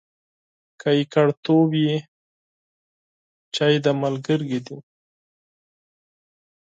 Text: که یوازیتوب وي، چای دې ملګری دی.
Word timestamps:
که 0.79 0.89
یوازیتوب 1.01 1.67
وي، 1.71 1.91
چای 3.55 3.75
دې 3.83 3.91
ملګری 4.01 4.59
دی. 4.65 4.77